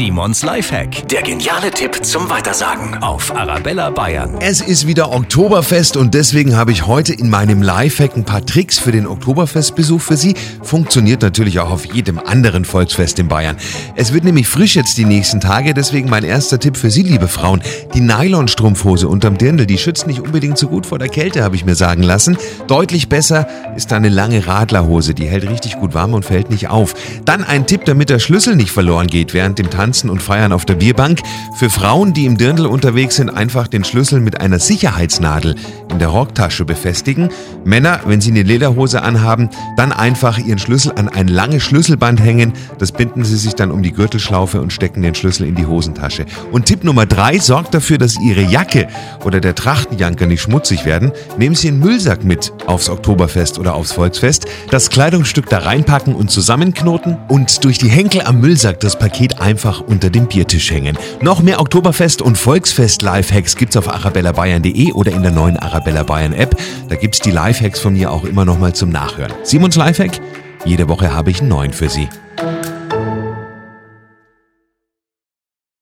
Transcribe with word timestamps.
Simons 0.00 0.42
Lifehack. 0.42 1.06
Der 1.08 1.20
geniale 1.20 1.70
Tipp 1.70 2.02
zum 2.02 2.30
Weitersagen 2.30 3.02
auf 3.02 3.36
Arabella 3.36 3.90
Bayern. 3.90 4.38
Es 4.40 4.62
ist 4.62 4.86
wieder 4.86 5.12
Oktoberfest 5.12 5.98
und 5.98 6.14
deswegen 6.14 6.56
habe 6.56 6.72
ich 6.72 6.86
heute 6.86 7.12
in 7.12 7.28
meinem 7.28 7.60
Lifehack 7.60 8.16
ein 8.16 8.24
paar 8.24 8.46
Tricks 8.46 8.78
für 8.78 8.92
den 8.92 9.06
Oktoberfestbesuch 9.06 10.00
für 10.00 10.16
Sie. 10.16 10.36
Funktioniert 10.62 11.20
natürlich 11.20 11.58
auch 11.58 11.70
auf 11.70 11.84
jedem 11.84 12.18
anderen 12.18 12.64
Volksfest 12.64 13.18
in 13.18 13.28
Bayern. 13.28 13.58
Es 13.94 14.14
wird 14.14 14.24
nämlich 14.24 14.48
frisch 14.48 14.74
jetzt 14.74 14.96
die 14.96 15.04
nächsten 15.04 15.38
Tage, 15.38 15.74
deswegen 15.74 16.08
mein 16.08 16.24
erster 16.24 16.58
Tipp 16.58 16.78
für 16.78 16.90
Sie, 16.90 17.02
liebe 17.02 17.28
Frauen. 17.28 17.60
Die 17.92 18.00
Nylonstrumpfhose 18.00 19.06
unterm 19.06 19.36
Dirndl, 19.36 19.66
die 19.66 19.76
schützt 19.76 20.06
nicht 20.06 20.20
unbedingt 20.20 20.56
so 20.56 20.68
gut 20.68 20.86
vor 20.86 20.98
der 20.98 21.10
Kälte, 21.10 21.44
habe 21.44 21.56
ich 21.56 21.66
mir 21.66 21.74
sagen 21.74 22.02
lassen. 22.02 22.38
Deutlich 22.68 23.10
besser 23.10 23.46
ist 23.76 23.92
eine 23.92 24.08
lange 24.08 24.46
Radlerhose, 24.46 25.12
die 25.12 25.26
hält 25.26 25.46
richtig 25.46 25.78
gut 25.78 25.92
warm 25.92 26.14
und 26.14 26.24
fällt 26.24 26.48
nicht 26.48 26.68
auf. 26.68 26.94
Dann 27.26 27.44
ein 27.44 27.66
Tipp, 27.66 27.84
damit 27.84 28.08
der 28.08 28.18
Schlüssel 28.18 28.56
nicht 28.56 28.70
verloren 28.70 29.06
geht 29.06 29.34
während 29.34 29.58
dem 29.58 29.68
Tanzen 29.90 30.08
und 30.08 30.22
Feiern 30.22 30.52
auf 30.52 30.64
der 30.64 30.76
Bierbank. 30.76 31.18
Für 31.56 31.68
Frauen, 31.68 32.12
die 32.12 32.24
im 32.24 32.36
Dirndl 32.36 32.66
unterwegs 32.66 33.16
sind, 33.16 33.28
einfach 33.28 33.66
den 33.66 33.82
Schlüssel 33.82 34.20
mit 34.20 34.40
einer 34.40 34.60
Sicherheitsnadel 34.60 35.56
in 35.90 35.98
der 35.98 36.06
Rocktasche 36.06 36.64
befestigen. 36.64 37.30
Männer, 37.64 37.98
wenn 38.06 38.20
sie 38.20 38.30
eine 38.30 38.44
Lederhose 38.44 39.02
anhaben, 39.02 39.50
dann 39.76 39.90
einfach 39.90 40.38
ihren 40.38 40.60
Schlüssel 40.60 40.92
an 40.94 41.08
ein 41.08 41.26
langes 41.26 41.64
Schlüsselband 41.64 42.22
hängen. 42.22 42.52
Das 42.78 42.92
binden 42.92 43.24
sie 43.24 43.36
sich 43.36 43.56
dann 43.56 43.72
um 43.72 43.82
die 43.82 43.90
Gürtelschlaufe 43.90 44.60
und 44.60 44.72
stecken 44.72 45.02
den 45.02 45.16
Schlüssel 45.16 45.48
in 45.48 45.56
die 45.56 45.66
Hosentasche. 45.66 46.24
Und 46.52 46.66
Tipp 46.66 46.84
Nummer 46.84 47.04
drei, 47.04 47.40
sorgt 47.40 47.74
dafür, 47.74 47.98
dass 47.98 48.16
Ihre 48.20 48.42
Jacke 48.42 48.86
oder 49.24 49.40
der 49.40 49.56
Trachtenjanker 49.56 50.26
nicht 50.26 50.42
schmutzig 50.42 50.84
werden. 50.84 51.10
Nehmen 51.36 51.56
Sie 51.56 51.66
einen 51.66 51.80
Müllsack 51.80 52.22
mit 52.22 52.52
aufs 52.66 52.88
Oktoberfest 52.88 53.58
oder 53.58 53.74
aufs 53.74 53.90
Volksfest, 53.90 54.46
das 54.70 54.88
Kleidungsstück 54.88 55.48
da 55.48 55.58
reinpacken 55.58 56.14
und 56.14 56.30
zusammenknoten 56.30 57.18
und 57.26 57.64
durch 57.64 57.78
die 57.78 57.88
Henkel 57.88 58.22
am 58.22 58.40
Müllsack 58.40 58.78
das 58.78 58.96
Paket 58.96 59.40
einfach 59.40 59.79
unter 59.80 60.10
dem 60.10 60.26
Biertisch 60.26 60.70
hängen. 60.70 60.98
Noch 61.20 61.42
mehr 61.42 61.60
Oktoberfest 61.60 62.22
und 62.22 62.36
Volksfest 62.36 63.02
Lifehacks 63.02 63.56
gibt's 63.56 63.76
auf 63.76 63.88
arabellabayern.de 63.88 64.92
oder 64.92 65.12
in 65.12 65.22
der 65.22 65.32
neuen 65.32 65.56
Arabella 65.56 66.02
Bayern 66.02 66.32
App. 66.32 66.56
Da 66.88 66.96
gibt's 66.96 67.20
die 67.20 67.30
Lifehacks 67.30 67.80
von 67.80 67.92
mir 67.92 68.10
auch 68.10 68.24
immer 68.24 68.44
noch 68.44 68.58
mal 68.58 68.74
zum 68.74 68.90
Nachhören. 68.90 69.32
Simons 69.42 69.76
Lifehack, 69.76 70.20
jede 70.64 70.88
Woche 70.88 71.12
habe 71.12 71.30
ich 71.30 71.40
einen 71.40 71.48
neuen 71.48 71.72
für 71.72 71.88
Sie. 71.88 72.08